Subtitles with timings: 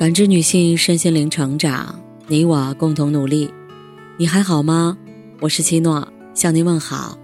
[0.00, 3.52] 感知女性身心灵成长，你我共同努力。
[4.16, 4.96] 你还好吗？
[5.40, 7.18] 我是七诺，向您问好。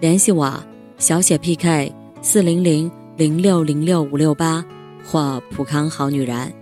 [0.00, 0.62] 联系我，
[0.98, 1.90] 小写 PK
[2.20, 4.62] 四零零零六零六五六八
[5.02, 6.52] 或普康好女人。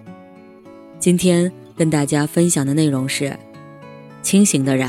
[1.00, 3.36] 今天跟大家分享的内容是：
[4.22, 4.88] 清醒的人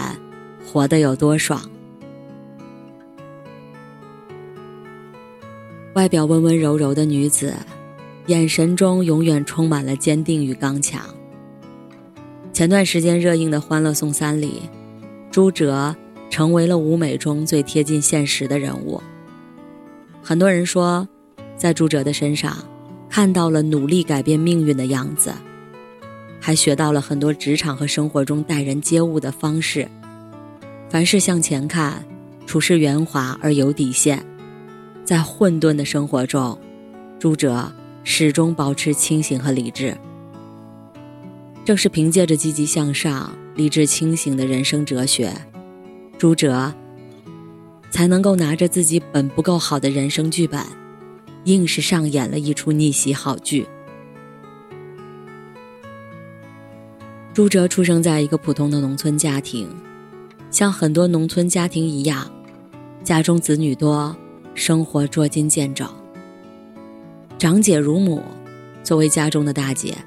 [0.71, 1.59] 活得有多爽。
[5.95, 7.55] 外表温温柔柔的女子。
[8.27, 11.01] 眼神中永远充满了坚定与刚强。
[12.53, 14.61] 前段时间热映的《欢乐颂三》里，
[15.29, 15.93] 朱哲
[16.29, 19.01] 成为了舞美中最贴近现实的人物。
[20.21, 21.05] 很多人说，
[21.57, 22.57] 在朱哲的身上
[23.09, 25.33] 看到了努力改变命运的样子，
[26.39, 29.85] 还学到了很多职场和生活中待人接物的方式。
[30.89, 32.05] 凡事向前看，
[32.45, 34.25] 处事圆滑而有底线。
[35.03, 36.57] 在混沌的生活中，
[37.19, 37.69] 朱哲。
[38.03, 39.97] 始终保持清醒和理智。
[41.65, 45.33] 正是凭借着积极向上、理智清醒的人生哲学，
[46.17, 46.73] 朱哲
[47.89, 50.61] 才能够拿着自己本不够好的人生剧本，
[51.45, 53.65] 硬是上演了一出逆袭好剧。
[57.33, 59.69] 朱哲出生在一个普通的农村家庭，
[60.51, 62.29] 像很多农村家庭一样，
[63.03, 64.15] 家中子女多，
[64.53, 65.85] 生活捉襟见肘。
[67.43, 68.23] 长姐如母，
[68.85, 69.97] 作为家中的大姐，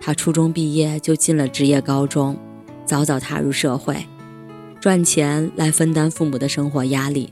[0.00, 2.38] 她初中毕业就进了职业高中，
[2.84, 4.06] 早早踏入社会，
[4.78, 7.28] 赚钱来分担父母的生活压力。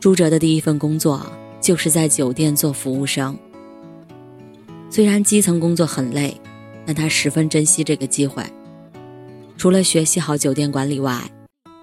[0.00, 3.36] 朱哲的第一份工作就是在酒店做服务生。
[4.88, 6.40] 虽然基层工作很累，
[6.86, 8.42] 但他十分珍惜这个机会。
[9.58, 11.20] 除了学习好酒店管理外，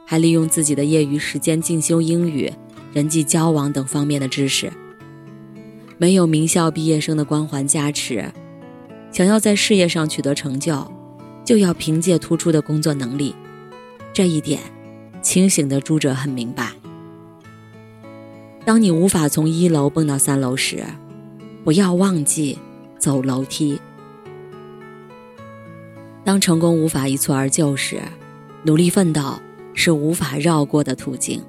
[0.07, 2.51] 还利用自己的业余时间进修英语、
[2.91, 4.73] 人际交往等方面的知识。
[6.01, 8.25] 没有名校毕业生的光环加持，
[9.11, 10.91] 想要在事业上取得成就，
[11.45, 13.35] 就要凭借突出的工作能力。
[14.11, 14.59] 这一点，
[15.21, 16.71] 清醒的朱哲很明白。
[18.65, 20.83] 当你无法从一楼蹦到三楼时，
[21.63, 22.57] 不要忘记
[22.97, 23.79] 走楼梯。
[26.23, 28.01] 当成功无法一蹴而就时，
[28.63, 29.39] 努力奋斗
[29.75, 31.43] 是无法绕过的途径。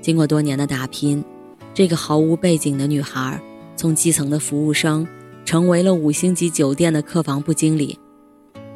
[0.00, 1.24] 经过多年的打拼。
[1.74, 3.40] 这个毫无背景的女孩，
[3.76, 5.06] 从基层的服务生，
[5.44, 7.98] 成为了五星级酒店的客房部经理，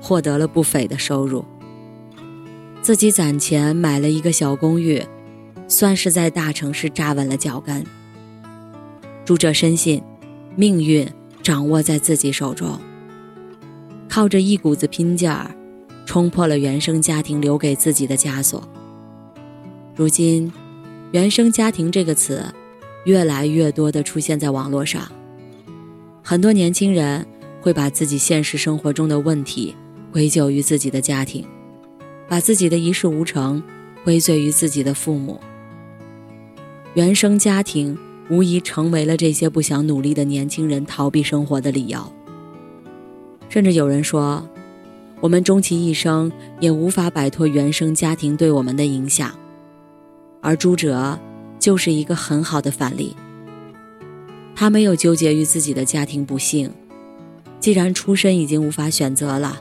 [0.00, 1.44] 获得了不菲的收入。
[2.80, 5.02] 自己攒钱买了一个小公寓，
[5.68, 7.84] 算是在大城市扎稳了脚跟。
[9.26, 10.02] 朱哲深信，
[10.54, 11.06] 命运
[11.42, 12.78] 掌握在自己手中。
[14.08, 15.54] 靠着一股子拼劲儿，
[16.06, 18.66] 冲破了原生家庭留给自己的枷锁。
[19.94, 20.50] 如今
[21.12, 22.42] ，“原生家庭”这个词。
[23.06, 25.10] 越来越多的出现在网络上，
[26.22, 27.24] 很多年轻人
[27.60, 29.74] 会把自己现实生活中的问题
[30.12, 31.46] 归咎于自己的家庭，
[32.28, 33.62] 把自己的一事无成
[34.04, 35.40] 归罪于自己的父母。
[36.94, 37.96] 原生家庭
[38.28, 42.12] 无疑成为了这些不想努力的年轻人逃避生活的理由。
[43.48, 44.44] 甚至有人说，
[45.20, 49.32] 我们终其一生也无法摆脱原生家庭对我们的影响，
[50.40, 51.16] 而朱哲。
[51.66, 53.16] 就是一个很好的范例。
[54.54, 56.70] 他没有纠结于自己的家庭不幸，
[57.58, 59.60] 既然出身已经无法选择了，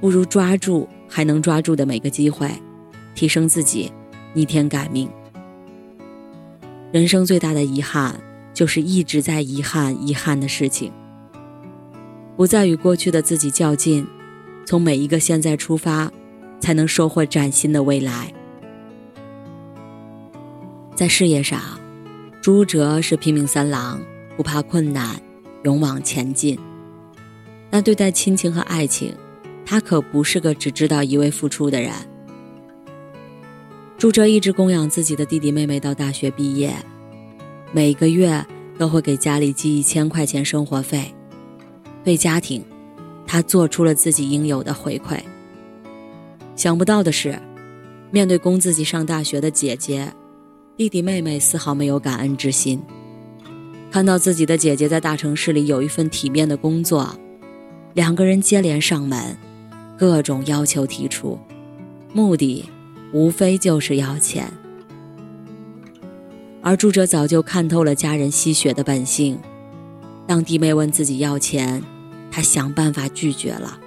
[0.00, 2.48] 不如抓住还能抓住的每个机会，
[3.16, 3.90] 提升自己，
[4.32, 5.10] 逆天改命。
[6.92, 8.20] 人生最大的遗憾，
[8.52, 10.92] 就是一直在遗憾遗憾的事情，
[12.36, 14.06] 不再与过去的自己较劲，
[14.64, 16.12] 从每一个现在出发，
[16.60, 18.32] 才能收获崭新的未来。
[20.94, 21.60] 在事业上，
[22.40, 24.00] 朱哲是拼命三郎，
[24.36, 25.20] 不怕困难，
[25.64, 26.56] 勇往前进。
[27.68, 29.12] 但对待亲情和爱情，
[29.66, 31.90] 他可不是个只知道一味付出的人。
[33.98, 36.72] 朱哲一直供养自己的弟弟妹妹到大学毕业，
[37.72, 38.46] 每个月
[38.78, 41.12] 都会给家里寄一千块钱生活费。
[42.04, 42.64] 对家庭，
[43.26, 45.18] 他做出了自己应有的回馈。
[46.54, 47.36] 想不到的是，
[48.12, 50.12] 面对供自己上大学的姐姐。
[50.76, 52.82] 弟弟妹妹丝毫没有感恩之心，
[53.92, 57.16] 看到自己的姐姐在大城市里有一份体面的工作，
[57.92, 59.36] 两个人接连上门，
[59.96, 61.38] 各种要求提出，
[62.12, 62.68] 目的
[63.12, 64.52] 无非就是要钱。
[66.60, 69.38] 而朱哲早就看透了家人吸血的本性，
[70.26, 71.80] 当弟妹问自己要钱，
[72.32, 73.78] 他想办法拒绝了。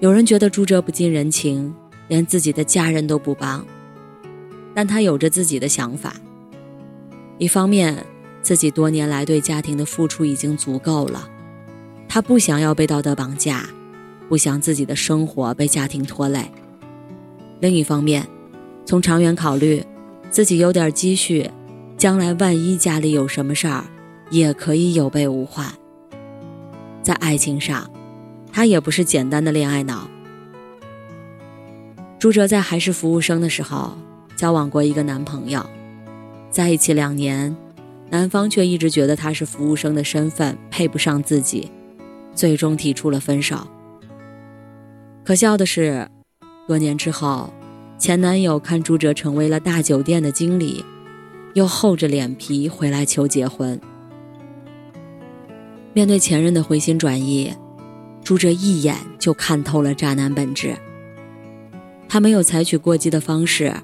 [0.00, 1.72] 有人觉得朱哲不近人情，
[2.08, 3.64] 连自己的家人都不帮。
[4.74, 6.14] 但他有着自己的想法。
[7.38, 8.04] 一方面，
[8.42, 11.28] 自己多年来对家庭的付出已经足够了，
[12.08, 13.64] 他不想要被道德绑架，
[14.28, 16.50] 不想自己的生活被家庭拖累。
[17.60, 18.26] 另一方面，
[18.84, 19.82] 从长远考虑，
[20.30, 21.50] 自己有点积蓄，
[21.96, 23.84] 将来万一家里有什么事儿，
[24.30, 25.72] 也可以有备无患。
[27.02, 27.90] 在爱情上，
[28.52, 30.08] 他也不是简单的恋爱脑。
[32.18, 33.96] 朱哲在还是服务生的时候，
[34.36, 35.64] 交往过一个男朋友，
[36.50, 37.56] 在一起两年，
[38.10, 41.70] 男方却一直觉得他是服务生的身份配不上自己，
[42.34, 43.66] 最终提出了分手。
[45.24, 46.08] 可笑的是。
[46.66, 47.52] 多年之后，
[47.98, 50.82] 前男友看朱哲成为了大酒店的经理，
[51.52, 53.78] 又厚着脸皮回来求结婚。
[55.92, 57.52] 面对前任的回心转意，
[58.22, 60.74] 朱哲一眼就看透了渣男本质。
[62.08, 63.74] 他没有采取过激的方式，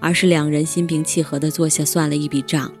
[0.00, 2.72] 而是两人心平气和地坐下算了一笔账。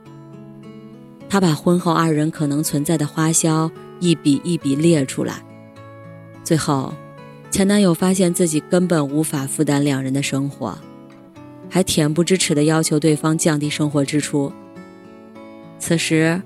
[1.28, 3.70] 他把婚后二人可能存在的花销
[4.00, 5.42] 一笔一笔列出来，
[6.42, 6.92] 最后。
[7.50, 10.78] 前男友发现自己根本无法负担两人的生活，
[11.70, 14.52] 还恬不知耻地要求对方降低生活支出。
[15.78, 16.42] 此时，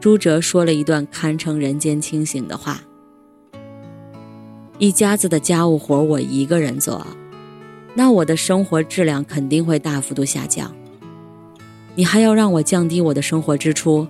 [0.00, 2.82] 朱哲说了一段堪称人间清醒的话
[4.76, 7.06] ：“一家子的家务活我一个人做，
[7.94, 10.74] 那我的生活质量肯定会大幅度下降。
[11.94, 14.06] 你还要让我降低我的生活支出，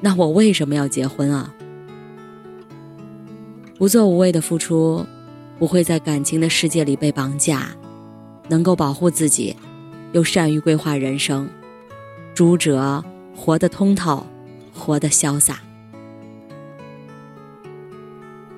[0.00, 1.54] 那我为什么要结婚啊？
[3.76, 5.06] 不做无谓的付出。”
[5.58, 7.70] 不会在感情的世界里被绑架，
[8.46, 9.56] 能够保护自己，
[10.12, 11.48] 又善于规划人生，
[12.32, 13.04] 朱哲
[13.34, 14.24] 活得通透，
[14.72, 15.60] 活得潇洒。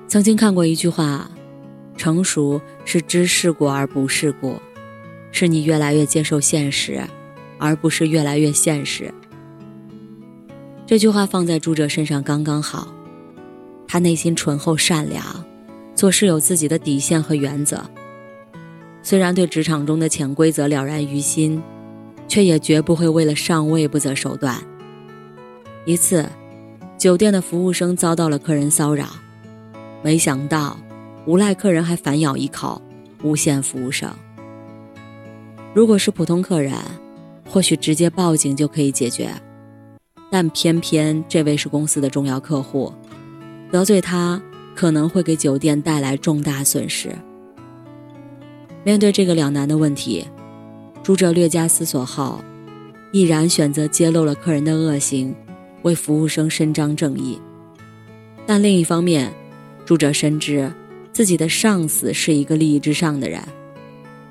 [0.07, 1.31] 曾经看过一句话
[2.01, 4.59] ：“成熟是知世故而不世故，
[5.31, 6.99] 是你越来越接受现实，
[7.59, 9.13] 而不是越来越现实。”
[10.87, 12.91] 这句话放在朱哲身上刚刚好，
[13.87, 15.23] 他内心醇厚善良。
[15.93, 17.87] 做事有自己的底线和原则，
[19.03, 21.61] 虽然对职场中的潜规则了然于心，
[22.27, 24.59] 却也绝不会为了上位不择手段。
[25.85, 26.27] 一次，
[26.97, 29.05] 酒店的服务生遭到了客人骚扰，
[30.01, 30.79] 没想到
[31.25, 32.81] 无赖客人还反咬一口，
[33.23, 34.09] 诬陷服务生。
[35.73, 36.73] 如果是普通客人，
[37.49, 39.29] 或许直接报警就可以解决，
[40.31, 42.93] 但偏偏这位是公司的重要客户，
[43.71, 44.41] 得罪他。
[44.73, 47.13] 可能会给酒店带来重大损失。
[48.85, 50.25] 面对这个两难的问题，
[51.03, 52.39] 朱哲略加思索后，
[53.11, 55.35] 毅然选择揭露了客人的恶行，
[55.81, 57.37] 为服务生伸张正义。
[58.47, 59.31] 但另一方面，
[59.85, 60.71] 朱哲深知
[61.13, 63.41] 自己的上司是一个利益至上的人，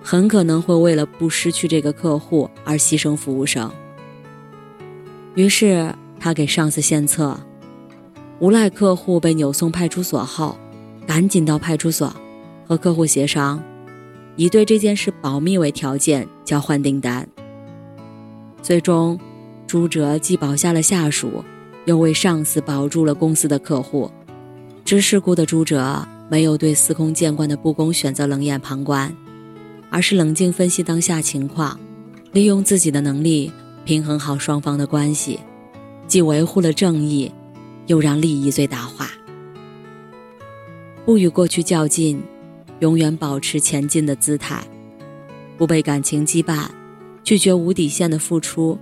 [0.03, 3.71] 很可能会为了不失去这个客户而牺牲服务生。
[5.35, 7.39] 于是他给上司献策。
[8.41, 10.57] 无赖客户被扭送派出所后，
[11.07, 12.11] 赶紧到派出所
[12.67, 13.63] 和客户协商，
[14.35, 17.29] 以对这件事保密为条件交换订单。
[18.63, 19.21] 最终，
[19.67, 21.45] 朱哲既保下了下属，
[21.85, 24.11] 又为上司保住了公司的客户。
[24.87, 29.15] 知事故的朱哲没有对司空见惯的不公选择冷眼旁观，
[29.91, 31.79] 而是冷静分析当下情况，
[32.33, 33.53] 利用自己的能力
[33.85, 35.41] 平衡好双方的关系，
[36.07, 37.31] 既维护了正义。
[37.87, 39.11] 又让利益最大化，
[41.05, 42.23] 不与过去较劲，
[42.79, 44.63] 永远保持前进的姿态，
[45.59, 46.69] 不被感情羁绊，
[47.25, 48.79] 拒绝无底线的付出，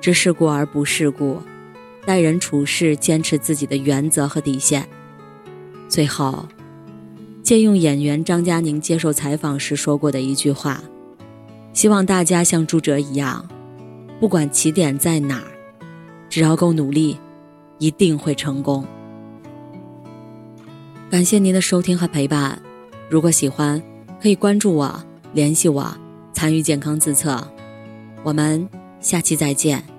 [0.00, 1.38] 知世故而不世故，
[2.04, 4.88] 待人处事坚持自己的原则和底线。
[5.90, 6.46] 最后，
[7.42, 10.82] 借用演员张嘉宁接受采访时说过的一句话
[11.74, 13.46] ：“希望大家像朱哲一样，
[14.18, 15.50] 不管起点在哪儿，
[16.30, 17.18] 只要够努力。”
[17.80, 18.84] 一定会成功。
[21.10, 22.60] 感谢您的收听和陪伴，
[23.08, 23.82] 如果喜欢，
[24.20, 25.90] 可以关注我、联系我、
[26.34, 27.42] 参与健康自测。
[28.22, 28.68] 我们
[29.00, 29.89] 下期再见。